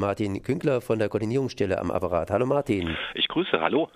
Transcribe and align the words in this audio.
Martin 0.00 0.42
Künkler 0.42 0.80
von 0.80 0.98
der 0.98 1.10
Koordinierungsstelle 1.10 1.78
am 1.78 1.90
Apparat. 1.90 2.30
Hallo 2.30 2.46
Martin. 2.46 2.96
Ich 3.14 3.28
grüße, 3.28 3.60
hallo. 3.60 3.90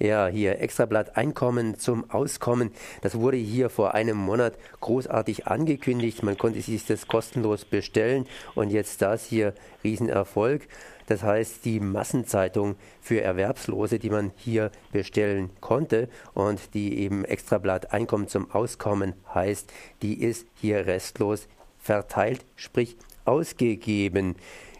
Ja, 0.00 0.26
hier 0.26 0.60
Extrablatt 0.60 1.16
Einkommen 1.16 1.78
zum 1.78 2.10
Auskommen. 2.10 2.72
Das 3.00 3.18
wurde 3.18 3.36
hier 3.36 3.70
vor 3.70 3.94
einem 3.94 4.16
Monat 4.16 4.54
großartig 4.80 5.46
angekündigt. 5.46 6.24
Man 6.24 6.36
konnte 6.36 6.60
sich 6.60 6.84
das 6.84 7.06
kostenlos 7.06 7.64
bestellen 7.64 8.26
und 8.56 8.70
jetzt 8.70 9.02
das 9.02 9.24
hier 9.24 9.54
Riesenerfolg. 9.84 10.66
Das 11.06 11.22
heißt, 11.22 11.64
die 11.64 11.78
Massenzeitung 11.78 12.74
für 13.00 13.20
Erwerbslose, 13.20 14.00
die 14.00 14.10
man 14.10 14.32
hier 14.36 14.72
bestellen 14.90 15.50
konnte 15.60 16.08
und 16.34 16.74
die 16.74 16.98
eben 16.98 17.24
Extrablatt 17.24 17.92
Einkommen 17.92 18.26
zum 18.26 18.50
Auskommen 18.50 19.14
heißt, 19.32 19.72
die 20.02 20.22
ist 20.22 20.48
hier 20.60 20.86
restlos 20.86 21.46
verteilt, 21.78 22.44
sprich 22.56 22.96
ausgegeben. 23.24 24.34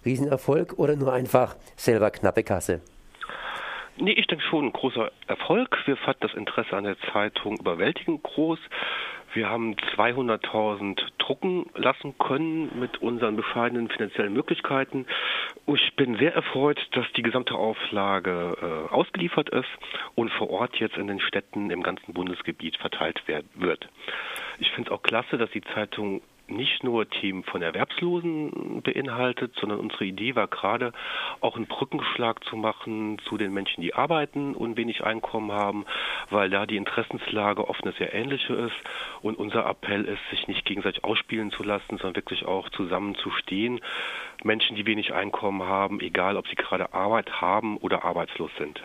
Riesenerfolg 0.04 0.78
oder 0.78 0.96
nur 0.96 1.12
einfach 1.12 1.56
selber 1.76 2.10
knappe 2.10 2.42
Kasse? 2.42 2.80
Nee, 3.96 4.12
ich 4.12 4.26
denke 4.26 4.44
schon 4.44 4.66
ein 4.66 4.72
großer 4.72 5.10
Erfolg. 5.26 5.76
Wir 5.86 5.96
fanden 5.96 6.20
das 6.20 6.34
Interesse 6.34 6.74
an 6.76 6.84
der 6.84 6.96
Zeitung 7.12 7.58
überwältigend 7.58 8.22
groß. 8.22 8.58
Wir 9.32 9.48
haben 9.48 9.74
200.000 9.96 11.02
drucken 11.18 11.66
lassen 11.74 12.16
können 12.18 12.80
mit 12.80 13.00
unseren 13.00 13.36
bescheidenen 13.36 13.88
finanziellen 13.88 14.32
Möglichkeiten. 14.32 15.06
Ich 15.66 15.94
bin 15.94 16.16
sehr 16.16 16.34
erfreut, 16.34 16.80
dass 16.92 17.06
die 17.16 17.22
gesamte 17.22 17.54
Auflage 17.54 18.56
äh, 18.60 18.92
ausgeliefert 18.92 19.50
ist 19.50 19.68
und 20.16 20.32
vor 20.32 20.50
Ort 20.50 20.76
jetzt 20.76 20.96
in 20.96 21.06
den 21.06 21.20
Städten 21.20 21.70
im 21.70 21.82
ganzen 21.82 22.12
Bundesgebiet 22.12 22.76
verteilt 22.78 23.22
wird. 23.54 23.88
Ich 24.58 24.70
finde 24.72 24.90
es 24.90 24.96
auch 24.96 25.02
klasse, 25.02 25.38
dass 25.38 25.50
die 25.50 25.62
Zeitung 25.74 26.22
nicht 26.50 26.84
nur 26.84 27.08
Themen 27.08 27.44
von 27.44 27.62
Erwerbslosen 27.62 28.82
beinhaltet, 28.82 29.54
sondern 29.56 29.80
unsere 29.80 30.04
Idee 30.04 30.34
war 30.34 30.46
gerade 30.46 30.92
auch 31.40 31.56
einen 31.56 31.66
Brückenschlag 31.66 32.44
zu 32.44 32.56
machen 32.56 33.18
zu 33.24 33.36
den 33.38 33.52
Menschen, 33.52 33.80
die 33.80 33.94
arbeiten 33.94 34.54
und 34.54 34.76
wenig 34.76 35.04
Einkommen 35.04 35.52
haben, 35.52 35.86
weil 36.30 36.50
da 36.50 36.66
die 36.66 36.76
Interessenslage 36.76 37.68
oft 37.68 37.82
eine 37.84 37.92
sehr 37.92 38.12
ähnliche 38.14 38.54
ist. 38.54 38.76
Und 39.22 39.38
unser 39.38 39.66
Appell 39.66 40.04
ist, 40.04 40.20
sich 40.30 40.48
nicht 40.48 40.64
gegenseitig 40.64 41.04
ausspielen 41.04 41.50
zu 41.50 41.62
lassen, 41.62 41.98
sondern 41.98 42.16
wirklich 42.16 42.44
auch 42.44 42.68
zusammenzustehen. 42.70 43.80
Menschen, 44.42 44.76
die 44.76 44.86
wenig 44.86 45.12
Einkommen 45.12 45.62
haben, 45.62 46.00
egal 46.00 46.36
ob 46.36 46.48
sie 46.48 46.56
gerade 46.56 46.92
Arbeit 46.92 47.40
haben 47.40 47.76
oder 47.76 48.04
arbeitslos 48.04 48.50
sind. 48.58 48.80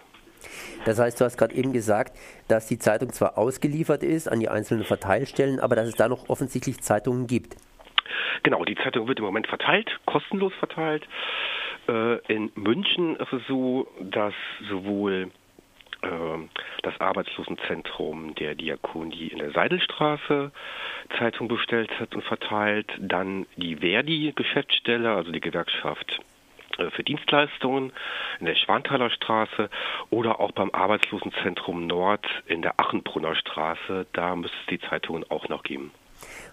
Das 0.85 0.99
heißt, 0.99 1.19
du 1.19 1.25
hast 1.25 1.37
gerade 1.37 1.55
eben 1.55 1.73
gesagt, 1.73 2.17
dass 2.47 2.67
die 2.67 2.79
Zeitung 2.79 3.11
zwar 3.11 3.37
ausgeliefert 3.37 4.03
ist 4.03 4.27
an 4.27 4.39
die 4.39 4.49
einzelnen 4.49 4.83
Verteilstellen, 4.83 5.59
aber 5.59 5.75
dass 5.75 5.87
es 5.87 5.95
da 5.95 6.07
noch 6.07 6.29
offensichtlich 6.29 6.81
Zeitungen 6.81 7.27
gibt. 7.27 7.55
Genau, 8.43 8.63
die 8.63 8.75
Zeitung 8.75 9.07
wird 9.07 9.19
im 9.19 9.25
Moment 9.25 9.47
verteilt, 9.47 9.89
kostenlos 10.05 10.53
verteilt. 10.59 11.07
Äh, 11.87 12.17
in 12.33 12.51
München 12.55 13.15
ist 13.15 13.33
es 13.33 13.41
so, 13.47 13.87
dass 13.99 14.33
sowohl 14.69 15.31
äh, 16.01 16.07
das 16.83 16.99
Arbeitslosenzentrum 16.99 18.35
der 18.35 18.55
Diakonie 18.55 19.27
in 19.27 19.39
der 19.39 19.51
Seidelstraße 19.51 20.51
Zeitung 21.17 21.47
bestellt 21.47 21.91
hat 21.99 22.13
und 22.15 22.23
verteilt, 22.23 22.91
dann 22.99 23.45
die 23.57 23.77
Verdi-Geschäftsstelle, 23.77 25.11
also 25.11 25.31
die 25.31 25.41
Gewerkschaft 25.41 26.19
für 26.91 27.03
Dienstleistungen 27.03 27.91
in 28.39 28.45
der 28.45 28.55
Schwanthaler 28.55 29.09
Straße 29.09 29.69
oder 30.09 30.39
auch 30.39 30.51
beim 30.51 30.71
Arbeitslosenzentrum 30.71 31.87
Nord 31.87 32.25
in 32.47 32.61
der 32.61 32.79
Achenbrunner 32.79 33.35
Straße. 33.35 34.07
Da 34.13 34.35
müsste 34.35 34.57
es 34.61 34.67
die 34.67 34.79
Zeitungen 34.79 35.25
auch 35.29 35.49
noch 35.49 35.63
geben. 35.63 35.91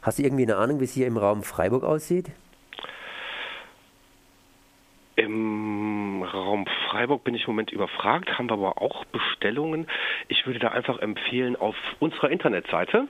Hast 0.03 0.19
du 0.19 0.23
irgendwie 0.23 0.45
eine 0.45 0.57
Ahnung, 0.57 0.81
wie 0.81 0.85
es 0.85 0.93
hier 0.93 1.07
im 1.07 1.17
Raum 1.17 1.43
Freiburg 1.43 1.85
aussieht? 1.85 2.31
Im 5.15 6.23
Raum 6.23 6.67
Freiburg 6.89 7.23
bin 7.23 7.35
ich 7.35 7.43
im 7.43 7.51
Moment 7.51 7.71
überfragt, 7.71 8.39
haben 8.39 8.49
wir 8.49 8.55
aber 8.55 8.81
auch 8.81 9.05
Bestellungen. 9.07 9.87
Ich 10.29 10.47
würde 10.47 10.59
da 10.59 10.69
einfach 10.69 10.99
empfehlen, 11.01 11.55
auf 11.55 11.77
unserer 12.01 12.31
Internetseite 12.31 13.09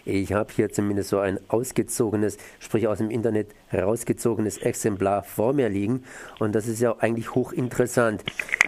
Ich 0.04 0.32
habe 0.32 0.52
hier 0.54 0.70
zumindest 0.70 1.10
so 1.10 1.18
ein 1.18 1.38
ausgezogenes, 1.48 2.38
sprich 2.58 2.88
aus 2.88 2.98
dem 2.98 3.10
Internet 3.10 3.48
herausgezogenes 3.68 4.58
Exemplar 4.58 5.22
vor 5.22 5.52
mir 5.52 5.68
liegen 5.68 6.04
und 6.38 6.54
das 6.54 6.66
ist 6.66 6.80
ja 6.80 6.96
eigentlich 6.98 7.34
hochinteressant. 7.34 8.24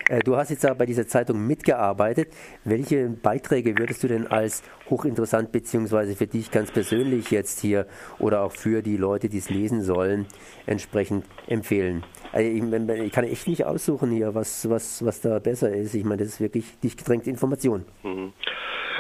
Äh, 0.09 0.21
du 0.21 0.37
hast 0.37 0.51
jetzt 0.51 0.65
aber 0.65 0.77
bei 0.77 0.87
dieser 0.87 1.07
Zeitung 1.07 1.47
mitgearbeitet. 1.47 2.33
Welche 2.65 3.09
Beiträge 3.09 3.79
würdest 3.79 4.03
du 4.03 4.09
denn 4.09 4.27
als 4.27 4.63
hochinteressant 4.91 5.51
beziehungsweise 5.53 6.15
für 6.15 6.27
dich 6.27 6.51
ganz 6.51 6.71
persönlich 6.71 7.31
jetzt 7.31 7.61
hier 7.61 7.87
oder 8.19 8.43
auch 8.43 8.53
für 8.53 8.83
die 8.83 8.97
Leute, 8.97 9.29
die 9.29 9.39
es 9.39 9.51
lesen 9.51 9.83
sollen, 9.83 10.27
entsprechend 10.67 11.25
empfehlen? 11.47 12.05
Also 12.33 12.49
ich, 12.49 12.63
ich, 12.63 13.13
kann 13.13 13.25
echt 13.25 13.47
nicht 13.47 13.65
aussuchen 13.65 14.11
hier, 14.11 14.35
was, 14.35 14.69
was, 14.69 15.05
was 15.05 15.21
da 15.21 15.39
besser 15.39 15.73
ist. 15.73 15.95
Ich 15.95 16.05
meine, 16.05 16.23
das 16.23 16.35
ist 16.35 16.41
wirklich 16.41 16.79
dicht 16.81 16.99
gedrängte 16.99 17.31
Information. 17.31 17.85
Mhm. 18.03 18.33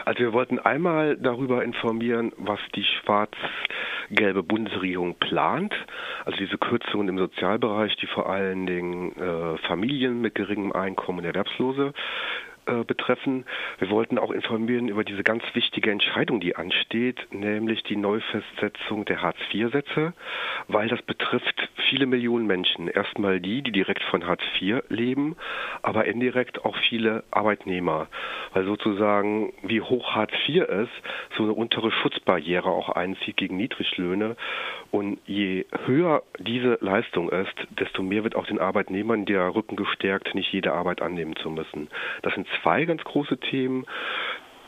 Also 0.05 0.21
wir 0.21 0.33
wollten 0.33 0.59
einmal 0.59 1.17
darüber 1.17 1.65
informieren, 1.65 2.33
was 2.37 2.61
die 2.75 2.85
schwarz-gelbe 2.85 4.43
Bundesregierung 4.43 5.15
plant. 5.15 5.75
Also 6.25 6.37
diese 6.39 6.59
Kürzungen 6.59 7.09
im 7.09 7.19
Sozialbereich, 7.19 7.97
die 7.97 8.07
vor 8.07 8.29
allen 8.29 8.67
Dingen 8.67 9.17
äh, 9.17 9.57
Familien 9.67 10.21
mit 10.21 10.35
geringem 10.35 10.73
Einkommen 10.73 11.21
und 11.21 11.25
Erwerbslose 11.25 11.95
äh, 12.67 12.85
betreffen. 12.85 13.45
Wir 13.79 13.91
wollten 13.91 14.19
auch 14.19 14.31
informieren 14.31 14.89
über 14.89 15.05
diese 15.05 15.23
ganz 15.23 15.43
wichtige 15.55 15.91
Entscheidung, 15.91 16.41
die 16.41 16.57
ansteht, 16.57 17.27
nämlich 17.31 17.83
die 17.85 17.97
Neufestsetzung 17.97 19.05
der 19.05 19.23
Hartz-IV-Sätze, 19.23 20.13
weil 20.69 20.89
das 20.89 21.03
betrifft 21.03 21.69
viele 21.89 22.07
Millionen 22.07 22.47
Menschen. 22.47 22.89
Erstmal 22.89 23.41
die, 23.41 23.63
die 23.63 23.73
direkt 23.73 24.03
von 24.05 24.27
Hartz 24.27 24.43
IV 24.61 24.83
leben, 24.89 25.37
aber 25.83 26.07
indirekt 26.07 26.65
auch 26.65 26.77
viele 26.89 27.25
Arbeitnehmer, 27.31 28.09
weil 28.53 28.65
sozusagen 28.65 29.53
wie 29.63 29.81
hoch 29.81 30.15
Hartz 30.15 30.33
IV 30.47 30.65
ist, 30.65 30.93
so 31.37 31.45
eine 31.45 31.53
untere 31.53 31.91
Schutzbarriere 31.91 32.69
auch 32.69 32.89
einzieht 32.89 33.37
gegen 33.37 33.57
Niedriglöhne. 33.57 34.37
Und 34.91 35.19
je 35.27 35.67
höher 35.87 36.23
diese 36.39 36.79
Leistung 36.81 37.29
ist, 37.29 37.55
desto 37.71 38.03
mehr 38.03 38.23
wird 38.23 38.37
auch 38.37 38.47
den 38.47 38.61
Arbeitnehmern 38.61 39.25
der 39.25 39.55
Rücken 39.55 39.77
gestärkt, 39.77 40.35
nicht 40.35 40.53
jede 40.53 40.73
Arbeit 40.73 41.03
annehmen 41.03 41.35
zu 41.37 41.51
müssen. 41.51 41.89
Das 42.23 42.35
sind 42.35 42.47
zwei 42.63 42.85
ganz 42.85 43.03
große 43.05 43.39
Themen. 43.39 43.87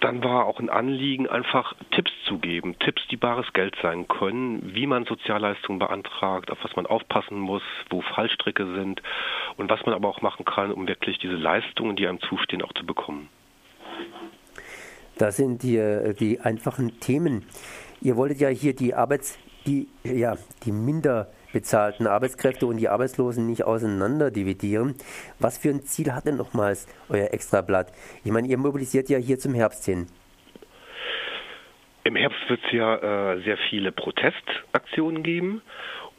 Dann 0.01 0.23
war 0.23 0.45
auch 0.45 0.61
ein 0.61 0.69
Anliegen, 0.69 1.27
einfach 1.27 1.75
Tipps 1.91 2.13
zu 2.27 2.39
geben, 2.39 2.79
Tipps, 2.79 3.03
die 3.11 3.17
bares 3.17 3.51
Geld 3.55 3.75
sein 3.81 4.07
können, 4.09 4.75
wie 4.75 4.87
man 4.87 5.07
Sozialleistungen 5.07 5.79
beantragt, 5.79 6.51
auf 6.51 6.59
was 6.63 6.77
man 6.77 6.85
aufpassen 6.87 7.39
muss, 7.39 7.63
wo 7.89 8.03
Fallstricke 8.03 8.67
sind 8.75 9.03
und 9.57 9.71
was 9.71 9.85
man 9.87 9.95
aber 9.95 10.09
auch 10.09 10.21
machen 10.21 10.45
kann, 10.45 10.71
um 10.71 10.87
wirklich 10.87 11.19
diese 11.19 11.35
Leistungen, 11.35 11.97
die 11.97 12.07
einem 12.07 12.21
zustehen, 12.21 12.63
auch 12.63 12.75
zu 12.75 12.85
bekommen. 12.85 13.29
Das 15.19 15.39
sind 15.39 15.63
die, 15.63 16.15
die 16.21 16.41
einfachen 16.41 17.01
Themen. 17.01 17.47
Ihr 18.03 18.17
wolltet 18.17 18.39
ja 18.39 18.49
hier 18.49 18.77
die 18.77 18.93
Arbeits, 18.93 19.39
die, 19.67 19.89
ja, 20.05 20.37
die 20.65 20.73
minder 20.73 21.29
bezahlten 21.53 22.07
Arbeitskräfte 22.07 22.67
und 22.67 22.77
die 22.77 22.89
Arbeitslosen 22.89 23.47
nicht 23.47 23.65
auseinander 23.65 24.31
dividieren. 24.31 24.95
Was 25.39 25.59
für 25.59 25.71
ein 25.71 25.83
Ziel 25.83 26.13
hat 26.13 26.27
denn 26.27 26.37
nochmals 26.37 26.87
euer 27.09 27.33
Extrablatt? 27.33 27.93
Ich 28.25 28.31
meine, 28.31 28.49
ihr 28.49 28.59
mobilisiert 28.59 29.09
ja 29.09 29.19
hier 29.19 29.39
zum 29.39 29.55
Herbst 29.55 29.85
hin. 29.85 30.07
Im 32.05 32.15
Herbst 32.15 32.39
wird 32.49 32.61
es 32.65 32.73
ja 32.73 33.33
äh, 33.33 33.43
sehr 33.43 33.59
viele 33.69 33.91
Protestaktionen 33.91 35.23
geben 35.23 35.63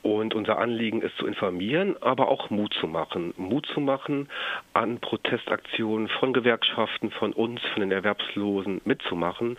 und 0.04 0.34
unser 0.36 0.58
Anliegen 0.58 1.02
ist 1.02 1.18
zu 1.18 1.28
informieren, 1.28 1.96
aber 2.02 2.30
auch 2.30 2.50
Mut 2.50 2.74
zu 2.74 2.88
machen. 2.88 3.34
Mut 3.38 3.66
zu 3.68 3.80
machen, 3.80 4.30
an 4.74 5.00
Protestaktionen 5.00 6.08
von 6.08 6.34
Gewerkschaften, 6.34 7.12
von 7.12 7.34
uns, 7.34 7.62
von 7.74 7.82
den 7.82 7.92
Erwerbslosen 7.92 8.82
mitzumachen, 8.86 9.58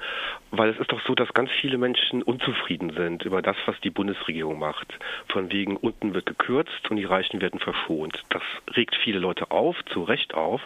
weil 0.50 0.70
es 0.70 0.78
ist 0.78 0.92
doch 0.92 1.00
so, 1.06 1.14
dass 1.14 1.32
ganz 1.34 1.50
viele 1.60 1.78
Menschen 1.78 2.22
unzufrieden 2.22 2.90
sind 2.90 3.24
über 3.24 3.42
das, 3.42 3.56
was 3.66 3.78
die 3.80 3.90
Bundesregierung 3.90 4.58
macht. 4.58 4.98
Von 5.28 5.52
wegen 5.52 5.76
unten 5.76 6.14
wird 6.14 6.26
gekürzt 6.26 6.90
und 6.90 6.96
die 6.96 7.04
Reichen 7.04 7.40
werden 7.40 7.60
verschont. 7.60 8.22
Das 8.30 8.42
regt 8.76 8.96
viele 8.96 9.18
Leute 9.18 9.50
auf, 9.50 9.76
zu 9.86 10.02
Recht 10.02 10.34
auf. 10.34 10.62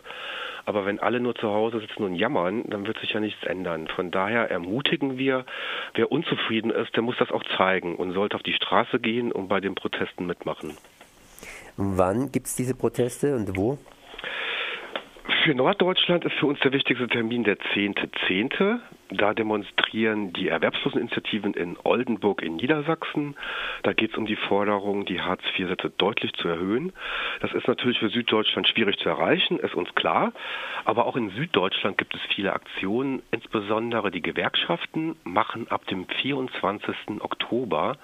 Aber 0.64 0.86
wenn 0.86 1.00
alle 1.00 1.20
nur 1.20 1.34
zu 1.34 1.48
Hause 1.48 1.80
sitzen 1.80 2.04
und 2.04 2.14
jammern, 2.14 2.64
dann 2.68 2.86
wird 2.86 2.98
sich 2.98 3.12
ja 3.12 3.20
nichts 3.20 3.42
ändern. 3.44 3.88
Von 3.88 4.10
daher 4.10 4.50
ermutigen 4.50 5.18
wir, 5.18 5.44
wer 5.94 6.12
unzufrieden 6.12 6.70
ist, 6.70 6.94
der 6.94 7.02
muss 7.02 7.16
das 7.18 7.32
auch 7.32 7.42
zeigen 7.56 7.96
und 7.96 8.12
sollte 8.12 8.36
auf 8.36 8.42
die 8.42 8.52
Straße 8.52 9.00
gehen 9.00 9.32
und 9.32 9.48
bei 9.48 9.60
den 9.62 9.74
Protesten 9.74 10.26
mitmachen. 10.26 10.76
Wann 11.76 12.30
gibt 12.30 12.46
es 12.46 12.56
diese 12.56 12.74
Proteste 12.74 13.34
und 13.34 13.56
wo? 13.56 13.78
Für 15.44 15.54
Norddeutschland 15.54 16.24
ist 16.24 16.34
für 16.34 16.46
uns 16.46 16.60
der 16.60 16.72
wichtigste 16.72 17.08
Termin 17.08 17.44
der 17.44 17.56
10.10. 17.56 18.10
.10. 18.28 18.80
Da 19.10 19.34
demonstrieren 19.34 20.32
die 20.32 20.48
Erwerbsloseninitiativen 20.48 21.54
in 21.54 21.76
Oldenburg 21.84 22.42
in 22.42 22.56
Niedersachsen. 22.56 23.36
Da 23.82 23.92
geht 23.92 24.12
es 24.12 24.16
um 24.16 24.26
die 24.26 24.36
Forderung, 24.36 25.04
die 25.04 25.20
Hartz-IV-Sätze 25.20 25.90
deutlich 25.98 26.32
zu 26.34 26.48
erhöhen. 26.48 26.92
Das 27.40 27.52
ist 27.52 27.68
natürlich 27.68 27.98
für 27.98 28.08
Süddeutschland 28.08 28.68
schwierig 28.68 28.98
zu 28.98 29.08
erreichen, 29.08 29.58
ist 29.58 29.74
uns 29.74 29.94
klar. 29.94 30.32
Aber 30.84 31.06
auch 31.06 31.16
in 31.16 31.30
Süddeutschland 31.30 31.98
gibt 31.98 32.14
es 32.14 32.20
viele 32.34 32.52
Aktionen. 32.52 33.22
Insbesondere 33.30 34.10
die 34.10 34.22
Gewerkschaften 34.22 35.16
machen 35.24 35.66
ab 35.70 35.86
dem 35.86 36.06
24. 36.08 36.96
Oktober 37.20 37.96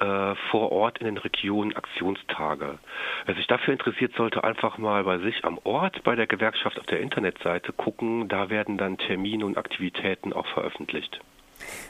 äh, 0.00 0.34
vor 0.50 0.72
Ort 0.72 0.98
in 0.98 1.06
den 1.06 1.18
Regionen 1.18 1.76
Aktionstage. 1.76 2.78
Wer 3.26 3.34
sich 3.34 3.46
dafür 3.46 3.72
interessiert, 3.72 4.14
sollte 4.16 4.44
einfach 4.44 4.78
mal 4.78 5.04
bei 5.04 5.18
sich 5.18 5.44
am 5.44 5.58
Ort 5.64 6.02
bei 6.04 6.16
der 6.16 6.26
Gewerkschaft 6.26 6.78
auf 6.78 6.86
der 6.86 7.00
Internetseite 7.00 7.72
gucken. 7.72 8.28
Da 8.28 8.50
werden 8.50 8.78
dann 8.78 8.98
Termine 8.98 9.44
und 9.44 9.58
Aktivitäten 9.58 10.32
auch 10.32 10.46
veröffentlicht. 10.46 11.20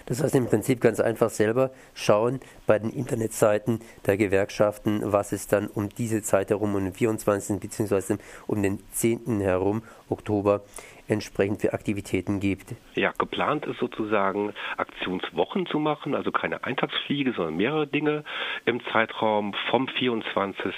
Das 0.06 0.22
heißt 0.22 0.34
im 0.34 0.46
Prinzip 0.46 0.80
ganz 0.80 1.00
einfach 1.00 1.30
selber 1.30 1.70
schauen 1.94 2.40
bei 2.66 2.78
den 2.78 2.90
Internetseiten 2.90 3.80
der 4.06 4.16
Gewerkschaften, 4.16 5.00
was 5.04 5.32
es 5.32 5.46
dann 5.46 5.68
um 5.68 5.88
diese 5.88 6.22
Zeit 6.22 6.50
herum, 6.50 6.74
um 6.74 6.84
den 6.84 6.92
24. 6.92 7.60
bzw. 7.60 8.16
um 8.46 8.62
den 8.62 8.80
10. 8.92 9.40
herum 9.40 9.82
Oktober 10.08 10.62
entsprechend 11.10 11.60
für 11.60 11.72
Aktivitäten 11.72 12.40
gibt. 12.40 12.74
Ja, 12.94 13.12
geplant 13.18 13.66
ist 13.66 13.78
sozusagen 13.78 14.52
Aktionswochen 14.76 15.66
zu 15.66 15.78
machen, 15.78 16.14
also 16.14 16.30
keine 16.30 16.64
Eintagsfliege, 16.64 17.32
sondern 17.32 17.56
mehrere 17.56 17.86
Dinge 17.86 18.24
im 18.64 18.80
Zeitraum 18.92 19.54
vom 19.70 19.88
24. 19.88 20.74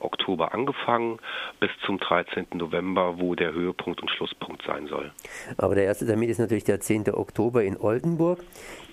Oktober 0.00 0.54
angefangen 0.54 1.18
bis 1.60 1.70
zum 1.84 1.98
13. 1.98 2.46
November, 2.54 3.18
wo 3.18 3.34
der 3.34 3.52
Höhepunkt 3.52 4.00
und 4.00 4.10
Schlusspunkt 4.10 4.62
sein 4.66 4.86
soll. 4.86 5.12
Aber 5.56 5.74
der 5.74 5.84
erste 5.84 6.06
Termin 6.06 6.28
ist 6.28 6.38
natürlich 6.38 6.64
der 6.64 6.80
10. 6.80 7.10
Oktober 7.12 7.64
in 7.64 7.76
Oldenburg, 7.76 8.40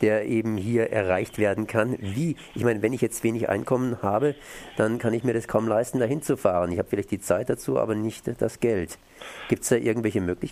der 0.01 0.25
eben 0.25 0.57
hier 0.57 0.91
erreicht 0.91 1.37
werden 1.37 1.67
kann. 1.67 1.97
Wie? 1.99 2.35
Ich 2.55 2.63
meine, 2.63 2.81
wenn 2.81 2.93
ich 2.93 3.01
jetzt 3.01 3.23
wenig 3.23 3.49
Einkommen 3.49 4.01
habe, 4.01 4.35
dann 4.75 4.99
kann 4.99 5.13
ich 5.13 5.23
mir 5.23 5.33
das 5.33 5.47
kaum 5.47 5.67
leisten, 5.67 5.99
dahin 5.99 6.21
zu 6.21 6.37
fahren. 6.37 6.71
Ich 6.71 6.79
habe 6.79 6.89
vielleicht 6.89 7.11
die 7.11 7.19
Zeit 7.19 7.49
dazu, 7.49 7.79
aber 7.79 7.95
nicht 7.95 8.41
das 8.41 8.59
Geld. 8.59 8.97
Gibt 9.49 9.63
es 9.63 9.69
da 9.69 9.75
irgendwelche 9.75 10.21
Möglichkeiten? 10.21 10.46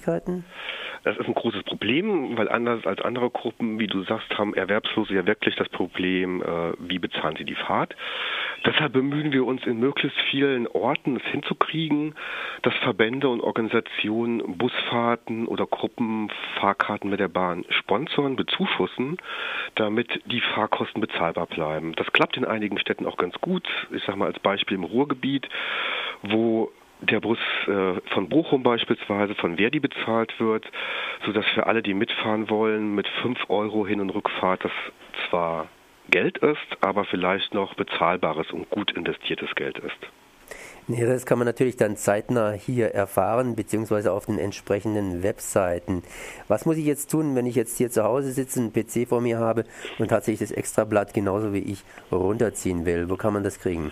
Das 1.06 1.18
ist 1.18 1.28
ein 1.28 1.36
großes 1.36 1.64
Problem, 1.64 2.36
weil 2.36 2.50
anders 2.50 2.84
als 2.88 3.00
andere 3.00 3.30
Gruppen, 3.30 3.78
wie 3.78 3.86
du 3.86 4.02
sagst, 4.04 4.36
haben 4.40 4.56
Erwerbslose 4.56 5.14
ja 5.14 5.28
wirklich 5.28 5.56
das 5.56 5.70
Problem, 5.70 6.42
äh, 6.42 6.74
wie 6.80 6.98
bezahlen 6.98 7.36
sie 7.38 7.46
die 7.46 7.54
Fahrt. 7.54 7.96
Deshalb 8.66 8.94
bemühen 8.94 9.32
wir 9.32 9.46
uns 9.46 9.64
in 9.68 9.80
möglichst 9.80 10.20
vielen 10.32 10.68
Orten 10.68 11.18
es 11.18 11.24
hinzukriegen, 11.26 12.16
dass 12.64 12.74
Verbände 12.78 13.30
und 13.30 13.42
Organisationen 13.42 14.58
Busfahrten 14.58 15.46
oder 15.46 15.68
Gruppenfahrkarten 15.68 17.12
mit 17.12 17.20
der 17.20 17.28
Bahn 17.28 17.66
sponsoren, 17.70 18.36
bezuschussen, 18.36 19.18
damit 19.76 20.22
die 20.26 20.42
Fahrkosten 20.42 21.02
bezahlbar 21.02 21.46
bleiben. 21.46 21.94
Das 21.98 22.12
klappt 22.14 22.36
in 22.36 22.46
einigen 22.46 22.80
Städten 22.80 23.06
auch 23.06 23.18
ganz 23.18 23.36
gut. 23.42 23.68
Ich 23.92 24.04
sage 24.06 24.18
mal 24.18 24.26
als 24.26 24.40
Beispiel 24.40 24.76
im 24.76 24.84
Ruhrgebiet, 24.84 25.48
wo 26.24 26.72
der 27.02 27.20
Bus 27.20 27.40
äh, 27.68 28.00
von 28.14 28.30
Bochum 28.30 28.64
beispielsweise 28.64 29.36
von 29.36 29.58
Verdi 29.58 29.80
bezahlt 29.80 30.34
wird, 30.40 30.66
sodass 31.26 31.46
für 31.54 31.68
alle, 31.68 31.82
die 31.82 31.94
mitfahren 31.94 32.50
wollen, 32.50 32.96
mit 32.96 33.08
5 33.22 33.50
Euro 33.50 33.86
Hin- 33.86 34.02
und 34.02 34.10
Rückfahrt 34.10 34.64
das 34.64 34.72
zwar 35.30 35.68
Geld 36.10 36.38
ist, 36.38 36.78
aber 36.82 37.06
vielleicht 37.06 37.54
noch 37.54 37.74
bezahlbares 37.76 38.52
und 38.52 38.70
gut 38.70 38.92
investiertes 38.92 39.54
Geld 39.56 39.80
ist. 39.80 39.98
Ja, 40.88 41.08
das 41.08 41.26
kann 41.26 41.40
man 41.40 41.48
natürlich 41.48 41.78
dann 41.78 41.98
zeitnah 41.98 42.52
hier 42.52 42.90
erfahren, 42.90 43.56
beziehungsweise 43.56 44.12
auf 44.12 44.28
den 44.28 44.38
entsprechenden 44.38 45.24
Webseiten. 45.24 46.04
Was 46.48 46.68
muss 46.68 46.78
ich 46.78 46.86
jetzt 46.86 47.10
tun, 47.10 47.36
wenn 47.36 47.48
ich 47.48 47.56
jetzt 47.56 47.78
hier 47.80 47.90
zu 47.90 48.04
Hause 48.04 48.32
sitze, 48.32 48.60
einen 48.60 48.72
PC 48.72 49.10
vor 49.10 49.20
mir 49.20 49.40
habe 49.40 49.64
und 49.98 50.10
tatsächlich 50.10 50.48
das 50.48 50.56
Extrablatt 50.56 51.16
genauso 51.16 51.54
wie 51.54 51.60
ich 51.60 51.84
runterziehen 52.12 52.86
will? 52.86 53.10
Wo 53.10 53.16
kann 53.16 53.34
man 53.34 53.44
das 53.44 53.60
kriegen? 53.60 53.92